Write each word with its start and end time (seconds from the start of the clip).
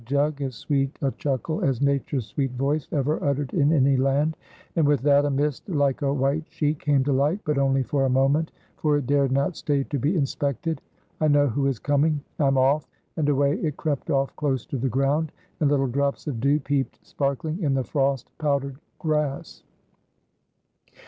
jug! 0.03 0.41
as 0.41 0.55
sweet 0.55 0.97
a 1.03 1.11
chuckle 1.11 1.63
as 1.63 1.79
Nature's 1.79 2.25
sweet 2.25 2.49
voice 2.53 2.87
ever 2.91 3.23
uttered 3.23 3.53
in 3.53 3.71
any 3.71 3.95
land; 3.95 4.35
and 4.75 4.87
with 4.87 5.01
that 5.01 5.25
a 5.25 5.29
mist 5.29 5.69
like 5.69 6.01
a 6.01 6.11
white 6.11 6.43
sheet 6.49 6.79
came 6.79 7.03
to 7.03 7.13
light, 7.13 7.39
but 7.45 7.59
only 7.59 7.83
for 7.83 8.05
a 8.05 8.09
moment, 8.09 8.51
for 8.77 8.97
it 8.97 9.05
dared 9.05 9.31
not 9.31 9.55
stay 9.55 9.83
to 9.83 9.99
be 9.99 10.15
inspected, 10.17 10.81
"I 11.19 11.27
know 11.27 11.45
who 11.47 11.67
is 11.67 11.77
coming, 11.77 12.19
I'm 12.39 12.57
off," 12.57 12.89
and 13.15 13.29
away 13.29 13.59
it 13.59 13.77
crept 13.77 14.09
off 14.09 14.35
close 14.35 14.65
to 14.65 14.77
the 14.79 14.89
ground 14.89 15.31
and 15.59 15.69
little 15.69 15.85
drops 15.85 16.25
of 16.25 16.39
dew 16.39 16.59
peeped 16.59 17.05
sparkling 17.05 17.61
in 17.61 17.75
the 17.75 17.83
frost 17.83 18.27
powdered 18.39 18.77
grass. 18.97 19.61